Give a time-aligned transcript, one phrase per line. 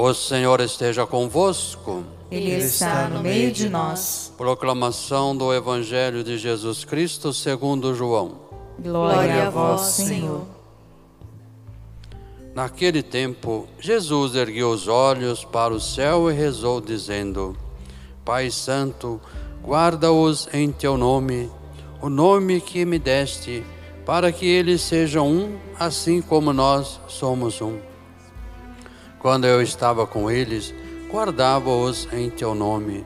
[0.00, 2.04] O Senhor esteja convosco.
[2.30, 4.32] Ele está no meio de nós.
[4.38, 8.38] Proclamação do Evangelho de Jesus Cristo segundo João.
[8.78, 10.46] Glória a vós, Senhor.
[12.54, 17.56] Naquele tempo, Jesus ergueu os olhos para o céu e rezou, dizendo:
[18.24, 19.20] Pai Santo,
[19.64, 21.50] guarda-os em teu nome,
[22.00, 23.64] o nome que me deste,
[24.06, 27.88] para que eles sejam um, assim como nós somos um.
[29.20, 30.72] Quando eu estava com eles,
[31.10, 33.04] guardava-os em teu nome,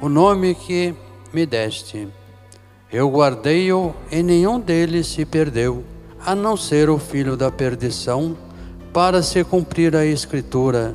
[0.00, 0.94] o nome que
[1.32, 2.06] me deste.
[2.92, 5.82] Eu guardei-o e nenhum deles se perdeu,
[6.24, 8.36] a não ser o filho da perdição,
[8.92, 10.94] para se cumprir a Escritura.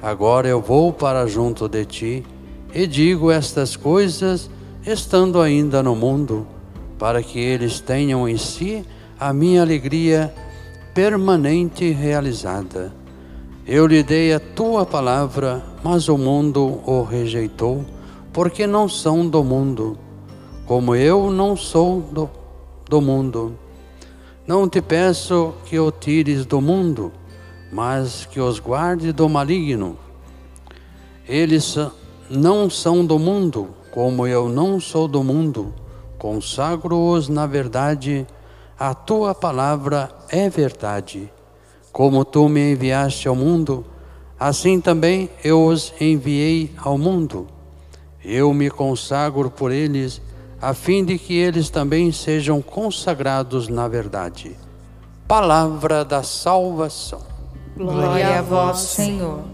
[0.00, 2.26] Agora eu vou para junto de ti
[2.74, 4.50] e digo estas coisas
[4.86, 6.46] estando ainda no mundo,
[6.98, 8.84] para que eles tenham em si
[9.18, 10.32] a minha alegria
[10.94, 13.01] permanente realizada.
[13.64, 17.84] Eu lhe dei a tua palavra, mas o mundo o rejeitou,
[18.32, 19.96] porque não são do mundo,
[20.66, 22.28] como eu não sou do,
[22.90, 23.56] do mundo.
[24.44, 27.12] Não te peço que o tires do mundo,
[27.72, 29.96] mas que os guarde do maligno.
[31.28, 31.78] Eles
[32.28, 35.72] não são do mundo, como eu não sou do mundo.
[36.18, 38.26] Consagro-os na verdade,
[38.76, 41.31] a tua palavra é verdade.
[41.92, 43.84] Como tu me enviaste ao mundo,
[44.40, 47.46] assim também eu os enviei ao mundo.
[48.24, 50.22] Eu me consagro por eles,
[50.60, 54.56] a fim de que eles também sejam consagrados na verdade.
[55.28, 57.20] Palavra da salvação.
[57.76, 59.44] Glória a vós, Senhor.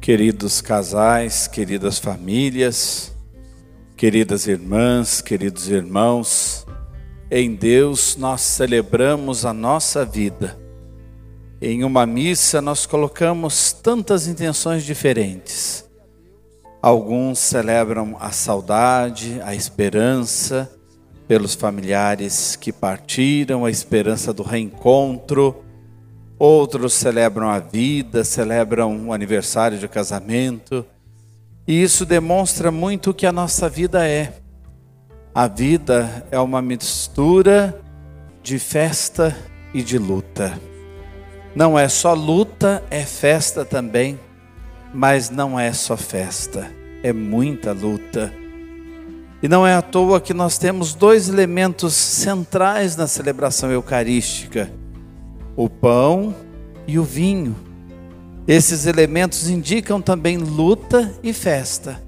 [0.00, 3.12] Queridos casais, queridas famílias,
[3.94, 6.66] queridas irmãs, queridos irmãos,
[7.30, 10.58] em Deus nós celebramos a nossa vida.
[11.60, 15.84] Em uma missa nós colocamos tantas intenções diferentes.
[16.80, 20.70] Alguns celebram a saudade, a esperança
[21.26, 25.62] pelos familiares que partiram, a esperança do reencontro.
[26.38, 30.86] Outros celebram a vida, celebram o aniversário de casamento.
[31.66, 34.32] E isso demonstra muito o que a nossa vida é
[35.38, 37.80] a vida é uma mistura
[38.42, 39.38] de festa
[39.72, 40.58] e de luta.
[41.54, 44.18] Não é só luta, é festa também,
[44.92, 46.68] mas não é só festa,
[47.04, 48.34] é muita luta.
[49.40, 54.68] E não é à toa que nós temos dois elementos centrais na celebração eucarística:
[55.54, 56.34] o pão
[56.84, 57.54] e o vinho.
[58.48, 62.07] Esses elementos indicam também luta e festa.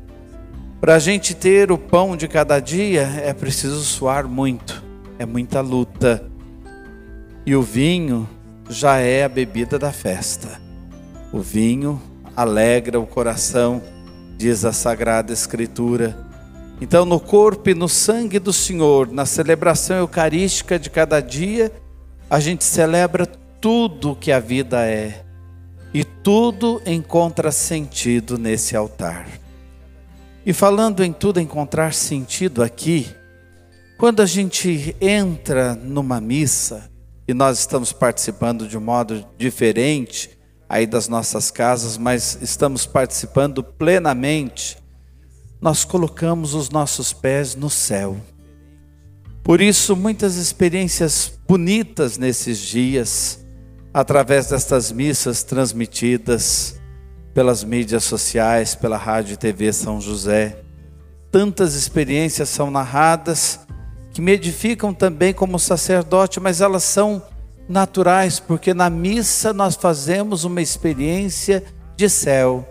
[0.80, 4.82] Para a gente ter o pão de cada dia é preciso suar muito,
[5.18, 6.24] é muita luta.
[7.44, 8.26] E o vinho
[8.66, 10.58] já é a bebida da festa.
[11.30, 12.00] O vinho
[12.34, 13.82] alegra o coração,
[14.38, 16.16] diz a Sagrada Escritura.
[16.80, 21.70] Então, no corpo e no sangue do Senhor, na celebração eucarística de cada dia,
[22.30, 23.26] a gente celebra
[23.60, 25.26] tudo que a vida é.
[25.92, 29.26] E tudo encontra sentido nesse altar.
[30.44, 33.14] E falando em tudo encontrar sentido aqui,
[33.98, 36.90] quando a gente entra numa missa
[37.28, 40.30] e nós estamos participando de um modo diferente
[40.66, 44.78] aí das nossas casas, mas estamos participando plenamente,
[45.60, 48.16] nós colocamos os nossos pés no céu.
[49.42, 53.44] Por isso, muitas experiências bonitas nesses dias,
[53.92, 56.79] através destas missas transmitidas,
[57.34, 60.58] pelas mídias sociais, pela rádio e TV São José.
[61.30, 63.60] Tantas experiências são narradas
[64.12, 67.22] que me edificam também como sacerdote, mas elas são
[67.68, 71.62] naturais, porque na missa nós fazemos uma experiência
[71.96, 72.68] de céu.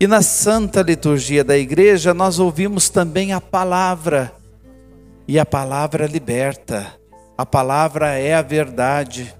[0.00, 4.32] E na santa liturgia da igreja nós ouvimos também a palavra,
[5.26, 6.92] e a palavra liberta,
[7.38, 9.34] a palavra é a verdade.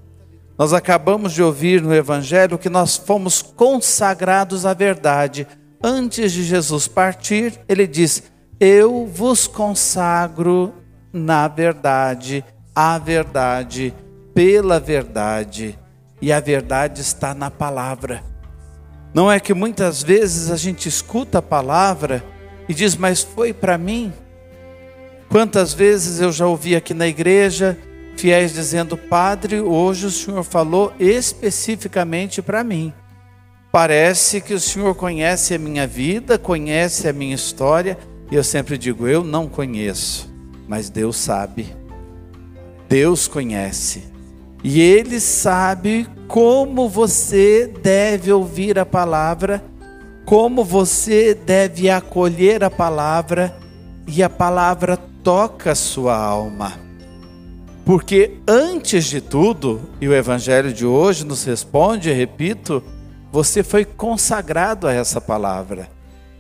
[0.56, 5.47] Nós acabamos de ouvir no Evangelho que nós fomos consagrados à verdade.
[5.83, 8.23] Antes de Jesus partir, ele diz:
[8.61, 10.73] Eu vos consagro
[11.12, 13.95] na verdade, à verdade,
[14.35, 15.79] pela verdade.
[16.21, 18.23] E a verdade está na palavra.
[19.15, 22.25] Não é que muitas vezes a gente escuta a palavra
[22.69, 24.12] e diz, mas foi para mim?
[25.29, 27.79] Quantas vezes eu já ouvi aqui na igreja
[28.16, 32.93] fiéis dizendo: Padre, hoje o Senhor falou especificamente para mim.
[33.70, 37.99] Parece que o Senhor conhece a minha vida, conhece a minha história,
[38.31, 40.32] e eu sempre digo: Eu não conheço,
[40.69, 41.75] mas Deus sabe.
[42.88, 44.05] Deus conhece.
[44.62, 49.62] E Ele sabe como você deve ouvir a palavra,
[50.25, 53.56] como você deve acolher a palavra,
[54.06, 56.84] e a palavra toca a sua alma.
[57.85, 62.83] Porque antes de tudo, e o Evangelho de hoje nos responde, repito,
[63.31, 65.89] você foi consagrado a essa palavra,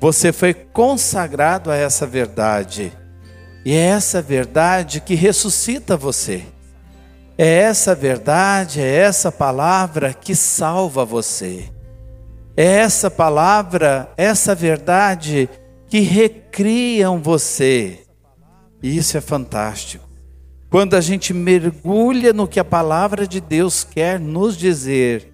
[0.00, 2.92] você foi consagrado a essa verdade,
[3.64, 6.44] e é essa verdade que ressuscita você.
[7.36, 11.68] É essa verdade, é essa palavra que salva você.
[12.56, 15.48] É essa palavra, essa verdade
[15.88, 18.00] que recriam você.
[18.82, 20.13] E isso é fantástico.
[20.74, 25.32] Quando a gente mergulha no que a palavra de Deus quer nos dizer,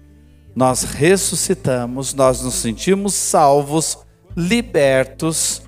[0.55, 3.97] nós ressuscitamos, nós nos sentimos salvos,
[4.37, 5.63] libertos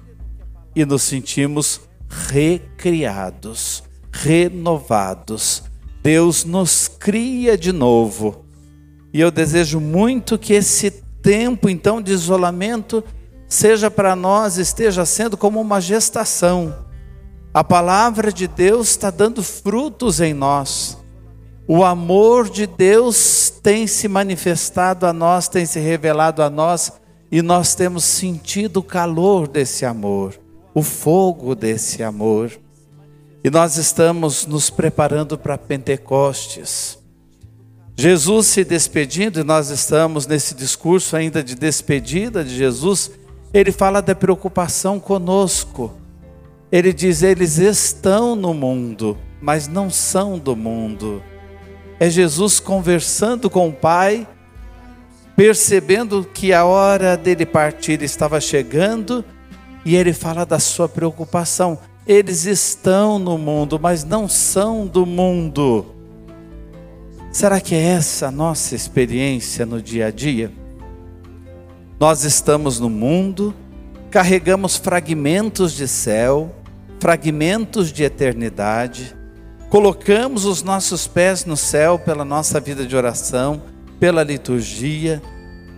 [0.76, 3.82] e nos sentimos recriados,
[4.12, 5.64] renovados
[6.04, 8.46] Deus nos cria de novo.
[9.12, 10.92] E eu desejo muito que esse
[11.24, 13.04] tempo então de isolamento
[13.48, 16.93] seja para nós, esteja sendo como uma gestação.
[17.54, 20.98] A palavra de Deus está dando frutos em nós.
[21.68, 26.94] O amor de Deus tem se manifestado a nós, tem se revelado a nós,
[27.32, 30.34] e nós temos sentido o calor desse amor,
[30.74, 32.52] o fogo desse amor.
[33.44, 36.98] E nós estamos nos preparando para Pentecostes.
[37.96, 43.12] Jesus se despedindo, e nós estamos nesse discurso ainda de despedida de Jesus,
[43.54, 46.03] ele fala da preocupação conosco.
[46.74, 51.22] Ele diz: eles estão no mundo, mas não são do mundo.
[52.00, 54.28] É Jesus conversando com o Pai,
[55.36, 59.24] percebendo que a hora dele partir estava chegando,
[59.86, 61.78] e ele fala da sua preocupação.
[62.08, 65.86] Eles estão no mundo, mas não são do mundo.
[67.32, 70.52] Será que é essa a nossa experiência no dia a dia?
[72.00, 73.54] Nós estamos no mundo,
[74.10, 76.52] carregamos fragmentos de céu,
[77.00, 79.16] fragmentos de eternidade,
[79.70, 83.62] colocamos os nossos pés no céu pela nossa vida de oração,
[84.00, 85.22] pela liturgia,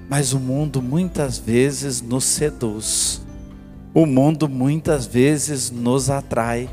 [0.09, 3.25] mas o mundo muitas vezes nos seduz
[3.95, 6.69] o mundo muitas vezes nos atrai.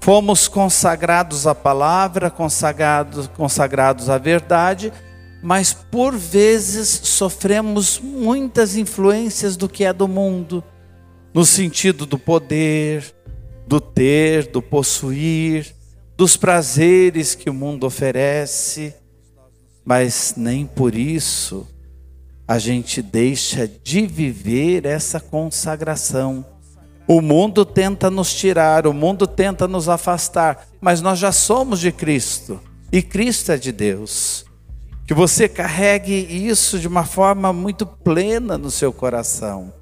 [0.00, 4.92] Fomos consagrados à palavra, consagrados, consagrados à verdade,
[5.40, 10.64] mas por vezes sofremos muitas influências do que é do mundo,
[11.32, 13.04] no sentido do poder,
[13.70, 15.72] do ter, do possuir,
[16.16, 18.92] dos prazeres que o mundo oferece,
[19.84, 21.68] mas nem por isso
[22.48, 26.44] a gente deixa de viver essa consagração.
[27.06, 31.92] O mundo tenta nos tirar, o mundo tenta nos afastar, mas nós já somos de
[31.92, 34.44] Cristo e Cristo é de Deus.
[35.06, 39.72] Que você carregue isso de uma forma muito plena no seu coração.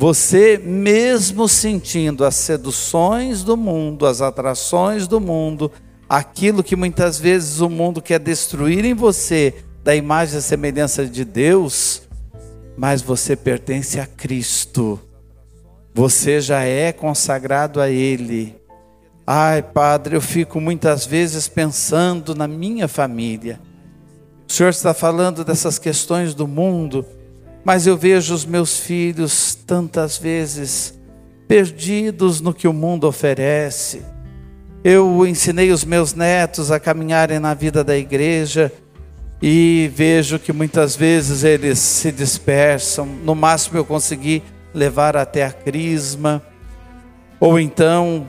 [0.00, 5.72] Você, mesmo sentindo as seduções do mundo, as atrações do mundo,
[6.08, 9.52] aquilo que muitas vezes o mundo quer destruir em você,
[9.82, 12.02] da imagem e semelhança de Deus,
[12.76, 15.00] mas você pertence a Cristo.
[15.92, 18.54] Você já é consagrado a Ele.
[19.26, 23.60] Ai, Padre, eu fico muitas vezes pensando na minha família.
[24.48, 27.04] O Senhor está falando dessas questões do mundo,
[27.64, 30.98] mas eu vejo os meus filhos tantas vezes
[31.46, 34.02] perdidos no que o mundo oferece.
[34.84, 38.72] Eu ensinei os meus netos a caminharem na vida da igreja
[39.40, 43.06] e vejo que muitas vezes eles se dispersam.
[43.06, 44.42] No máximo eu consegui
[44.74, 46.42] levar até a crisma.
[47.40, 48.26] Ou então,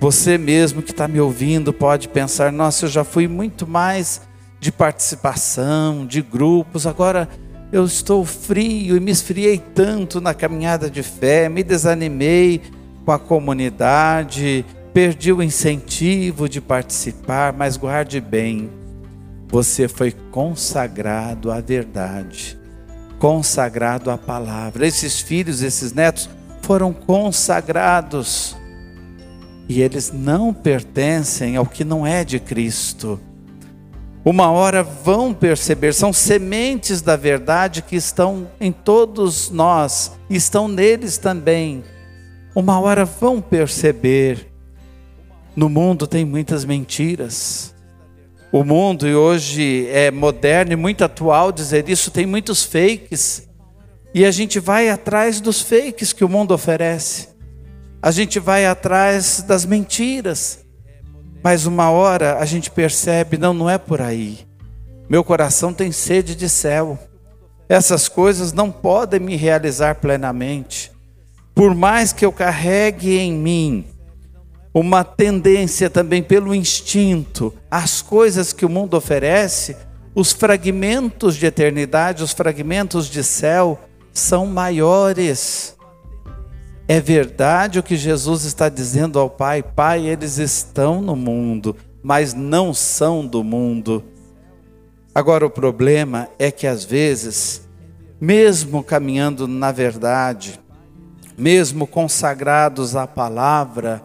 [0.00, 4.22] você mesmo que está me ouvindo pode pensar: nossa, eu já fui muito mais
[4.58, 7.28] de participação, de grupos, agora
[7.72, 12.60] eu estou frio e me esfriei tanto na caminhada de fé, me desanimei
[13.04, 18.70] com a comunidade, perdi o incentivo de participar, mas guarde bem
[19.50, 22.56] você foi consagrado à verdade,
[23.18, 24.86] consagrado à palavra.
[24.86, 26.30] Esses filhos, esses netos
[26.62, 28.56] foram consagrados
[29.68, 33.20] e eles não pertencem ao que não é de Cristo.
[34.22, 41.16] Uma hora vão perceber, são sementes da verdade que estão em todos nós, estão neles
[41.16, 41.82] também.
[42.54, 44.52] Uma hora vão perceber.
[45.56, 47.74] No mundo tem muitas mentiras.
[48.52, 53.48] O mundo hoje é moderno e muito atual dizer isso, tem muitos fakes.
[54.12, 57.28] E a gente vai atrás dos fakes que o mundo oferece.
[58.02, 60.66] A gente vai atrás das mentiras.
[61.42, 64.40] Mas uma hora a gente percebe, não, não é por aí.
[65.08, 66.98] Meu coração tem sede de céu.
[67.68, 70.92] Essas coisas não podem me realizar plenamente.
[71.54, 73.84] Por mais que eu carregue em mim
[74.72, 79.76] uma tendência também pelo instinto, as coisas que o mundo oferece,
[80.14, 83.78] os fragmentos de eternidade, os fragmentos de céu
[84.12, 85.76] são maiores.
[86.90, 92.34] É verdade o que Jesus está dizendo ao Pai: Pai, eles estão no mundo, mas
[92.34, 94.02] não são do mundo.
[95.14, 97.64] Agora, o problema é que às vezes,
[98.20, 100.58] mesmo caminhando na verdade,
[101.38, 104.02] mesmo consagrados à palavra,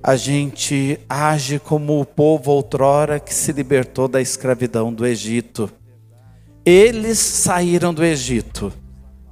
[0.00, 5.68] a gente age como o povo outrora que se libertou da escravidão do Egito.
[6.64, 8.72] Eles saíram do Egito,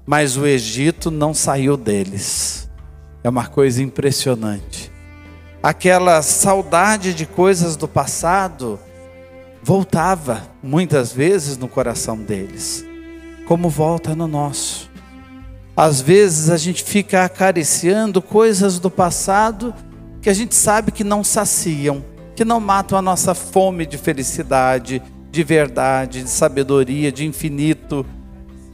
[0.06, 2.68] mas o Egito não saiu deles.
[3.22, 4.92] É uma coisa impressionante.
[5.62, 8.78] Aquela saudade de coisas do passado
[9.62, 12.84] voltava muitas vezes no coração deles,
[13.46, 14.90] como volta no nosso.
[15.74, 19.74] Às vezes a gente fica acariciando coisas do passado
[20.20, 22.04] que a gente sabe que não saciam,
[22.36, 28.06] que não matam a nossa fome de felicidade, de verdade, de sabedoria, de infinito,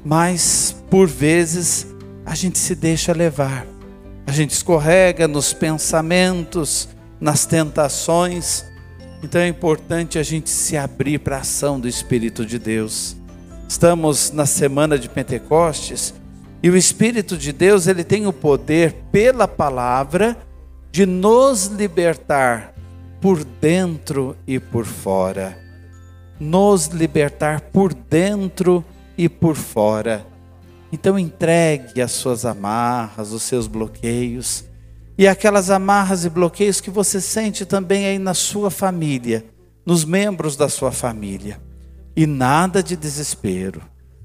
[0.05, 1.87] mas por vezes
[2.25, 3.67] a gente se deixa levar,
[4.27, 6.89] a gente escorrega nos pensamentos,
[7.21, 8.65] nas tentações,
[9.23, 13.17] então é importante a gente se abrir para a ação do Espírito de Deus.
[13.69, 16.15] Estamos na semana de Pentecostes
[16.63, 20.37] e o Espírito de Deus ele tem o poder pela palavra
[20.91, 22.75] de nos libertar
[23.21, 25.59] por dentro e por fora.
[26.39, 30.27] Nos libertar por dentro e por fora.
[30.93, 34.65] Então entregue as suas amarras, os seus bloqueios
[35.21, 39.45] e aquelas amarras e bloqueios que você sente também aí na sua família,
[39.85, 41.61] nos membros da sua família.
[42.17, 43.83] E nada de desespero,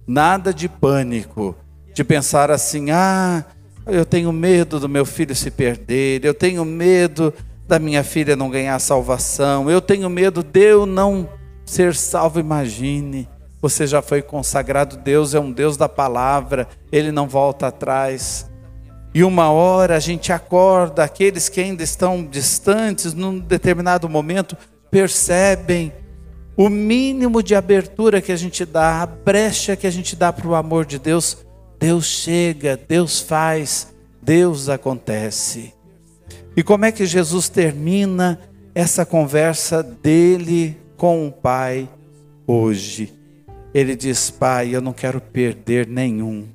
[0.07, 1.53] nada de pânico,
[1.93, 3.43] de pensar assim: ah,
[3.85, 7.33] eu tenho medo do meu filho se perder, eu tenho medo
[7.67, 11.27] da minha filha não ganhar salvação, eu tenho medo de eu não
[11.65, 12.39] ser salvo.
[12.39, 13.27] Imagine,
[13.69, 18.47] você já foi consagrado, Deus é um Deus da palavra, ele não volta atrás.
[19.11, 24.55] E uma hora a gente acorda, aqueles que ainda estão distantes, num determinado momento,
[24.91, 25.91] percebem
[26.55, 30.47] o mínimo de abertura que a gente dá, a brecha que a gente dá para
[30.47, 31.43] o amor de Deus
[31.79, 35.73] Deus chega, Deus faz, Deus acontece.
[36.55, 38.39] E como é que Jesus termina
[38.75, 41.89] essa conversa dele com o Pai
[42.47, 43.24] hoje?
[43.75, 46.47] Ele diz: Pai, eu não quero perder nenhum.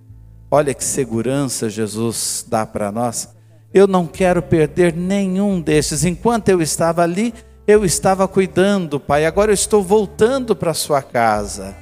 [0.51, 3.29] Olha que segurança Jesus dá para nós.
[3.75, 6.03] Eu não quero perder nenhum desses.
[6.07, 7.35] Enquanto eu estava ali,
[7.67, 9.27] eu estava cuidando, Pai.
[9.27, 11.77] Agora eu estou voltando para sua casa.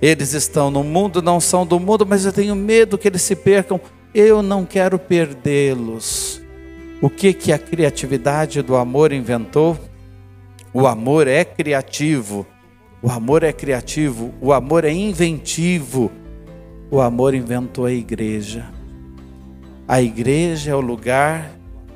[0.00, 3.36] Eles estão no mundo, não são do mundo, mas eu tenho medo que eles se
[3.36, 3.78] percam.
[4.14, 6.40] Eu não quero perdê-los.
[7.02, 9.78] O que que a criatividade do amor inventou?
[10.72, 12.46] O amor é criativo.
[13.02, 16.10] O amor é criativo, o amor é inventivo.
[16.88, 18.70] O amor inventou a igreja.
[19.88, 21.50] A igreja é o lugar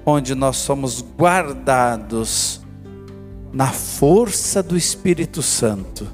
[0.04, 2.60] onde nós somos guardados
[3.52, 6.08] na força do Espírito Santo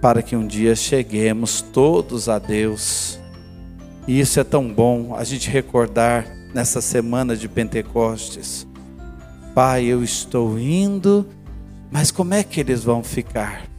[0.00, 3.18] para que um dia cheguemos todos a Deus.
[4.08, 8.66] E isso é tão bom a gente recordar nessa semana de Pentecostes.
[9.54, 11.26] Pai, eu estou indo,
[11.92, 13.69] mas como é que eles vão ficar?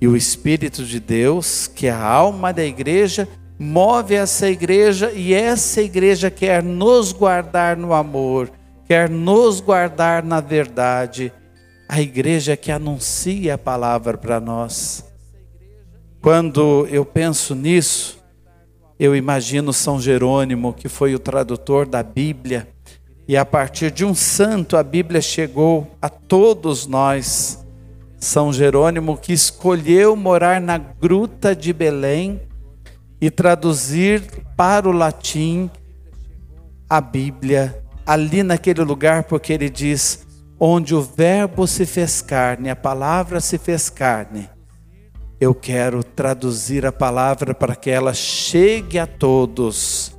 [0.00, 5.32] E o Espírito de Deus, que é a alma da igreja, move essa igreja e
[5.32, 8.50] essa igreja quer nos guardar no amor,
[8.86, 11.32] quer nos guardar na verdade
[11.88, 15.04] a igreja que anuncia a palavra para nós.
[16.20, 18.18] Quando eu penso nisso,
[18.98, 22.68] eu imagino São Jerônimo, que foi o tradutor da Bíblia,
[23.28, 27.64] e a partir de um santo a Bíblia chegou a todos nós.
[28.18, 32.40] São Jerônimo que escolheu morar na gruta de Belém
[33.20, 34.22] e traduzir
[34.56, 35.70] para o latim
[36.88, 40.26] a Bíblia ali naquele lugar, porque ele diz:
[40.58, 44.48] onde o Verbo se fez carne, a palavra se fez carne,
[45.40, 50.16] eu quero traduzir a palavra para que ela chegue a todos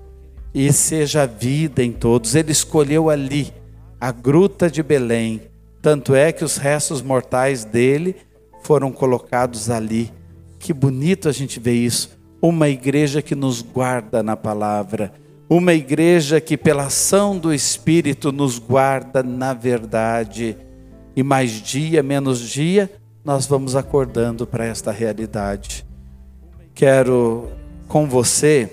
[0.54, 2.36] e seja vida em todos.
[2.36, 3.52] Ele escolheu ali
[4.00, 5.42] a gruta de Belém,
[5.82, 8.16] tanto é que os restos mortais dele
[8.64, 10.12] foram colocados ali.
[10.60, 12.18] Que bonito a gente ver isso.
[12.42, 15.14] Uma igreja que nos guarda na palavra
[15.50, 20.58] uma igreja que, pela ação do Espírito, nos guarda na verdade.
[21.16, 22.92] e mais dia, menos dia,
[23.26, 25.84] nós vamos acordando para esta realidade.
[26.76, 27.50] Quero
[27.88, 28.70] com você,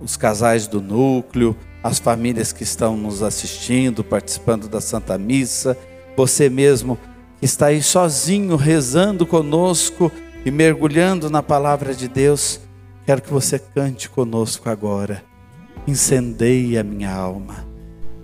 [0.00, 5.78] os casais do núcleo, as famílias que estão nos assistindo, participando da Santa Missa,
[6.16, 6.98] você mesmo
[7.38, 10.10] que está aí sozinho rezando conosco
[10.44, 12.60] e mergulhando na palavra de Deus,
[13.04, 15.22] quero que você cante conosco agora.
[15.86, 17.66] Incendeie a minha alma.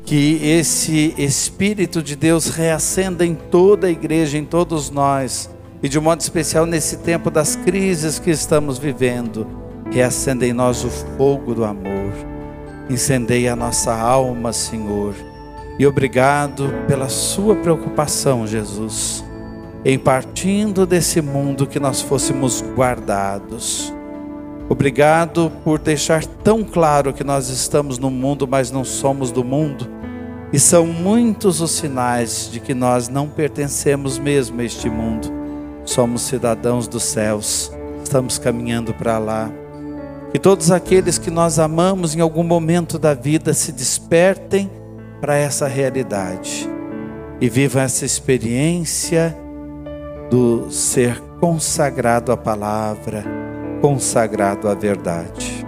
[0.04, 5.48] Que esse Espírito de Deus reacenda em toda a igreja, em todos nós,
[5.82, 9.46] e de modo especial nesse tempo das crises que estamos vivendo.
[9.90, 12.12] Reacenda em nós o fogo do amor.
[12.88, 15.14] Incendeie a nossa alma, Senhor
[15.78, 19.24] e obrigado pela sua preocupação, Jesus,
[19.84, 23.92] em partindo desse mundo que nós fôssemos guardados.
[24.68, 29.88] Obrigado por deixar tão claro que nós estamos no mundo, mas não somos do mundo.
[30.52, 35.32] E são muitos os sinais de que nós não pertencemos mesmo a este mundo.
[35.84, 37.72] Somos cidadãos dos céus,
[38.04, 39.50] estamos caminhando para lá.
[40.30, 44.70] Que todos aqueles que nós amamos em algum momento da vida se despertem
[45.22, 46.68] para essa realidade
[47.40, 49.36] e viva essa experiência
[50.28, 53.24] do ser consagrado à palavra,
[53.80, 55.64] consagrado à verdade.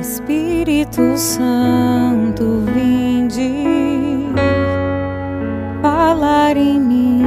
[0.00, 3.50] Espírito Santo, vinde
[5.82, 7.22] falar em mim.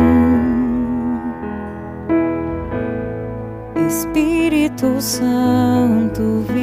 [3.85, 6.58] Espírito Santo, vinde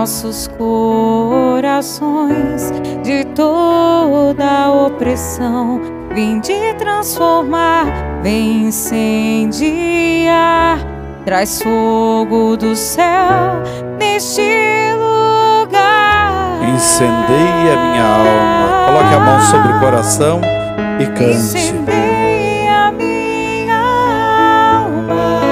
[0.00, 1.92] nossos corações
[3.04, 5.78] de toda opressão.
[6.14, 7.84] Vinde transformar,
[8.22, 9.58] vem incendiar,
[11.26, 13.62] traz fogo do céu
[13.98, 14.40] neste
[14.94, 16.32] lugar.
[16.74, 20.40] Incendeia minha alma, coloque a mão sobre o coração
[20.98, 21.36] e cante.
[21.36, 23.82] Incendeia minha
[24.78, 25.42] alma,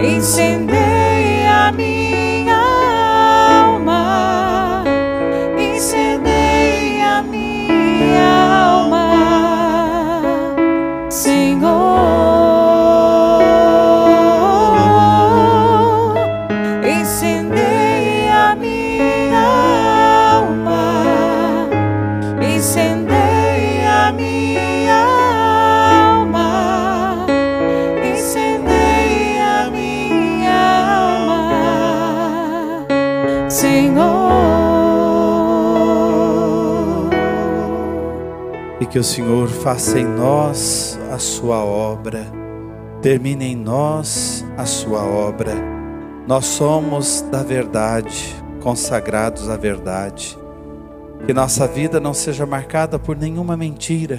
[0.00, 0.77] incendeia
[39.68, 42.24] faça em nós a sua obra,
[43.02, 45.52] termine em nós a sua obra.
[46.26, 50.38] Nós somos da verdade, consagrados à verdade.
[51.26, 54.16] Que nossa vida não seja marcada por nenhuma mentira.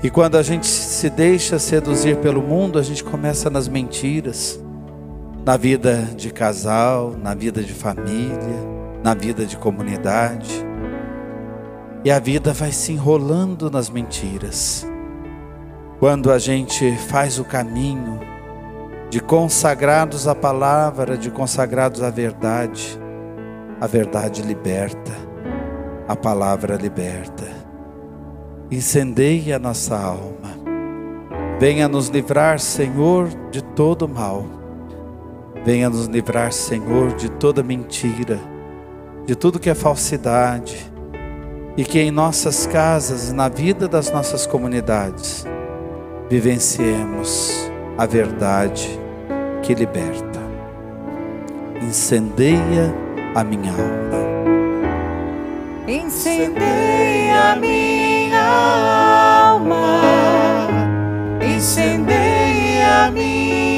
[0.00, 4.62] E quando a gente se deixa seduzir pelo mundo, a gente começa nas mentiras.
[5.44, 8.62] Na vida de casal, na vida de família,
[9.02, 10.71] na vida de comunidade.
[12.04, 14.84] E a vida vai se enrolando nas mentiras.
[16.00, 18.18] Quando a gente faz o caminho
[19.08, 22.98] de consagrados à palavra, de consagrados à verdade,
[23.80, 25.12] a verdade liberta,
[26.08, 27.44] a palavra liberta.
[28.68, 30.50] Incendeie a nossa alma.
[31.60, 34.44] Venha nos livrar, Senhor, de todo mal.
[35.64, 38.40] Venha nos livrar, Senhor, de toda mentira,
[39.24, 40.91] de tudo que é falsidade
[41.76, 45.46] e que em nossas casas, na vida das nossas comunidades,
[46.28, 48.88] vivenciemos a verdade
[49.62, 50.40] que liberta.
[51.80, 52.94] Incendeia
[53.34, 54.22] a minha alma.
[55.88, 58.40] Incendeia minha
[59.50, 60.00] alma,
[61.42, 63.71] incendeia minha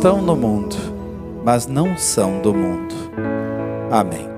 [0.00, 0.74] estão no mundo,
[1.44, 2.94] mas não são do mundo.
[3.90, 4.29] Amém.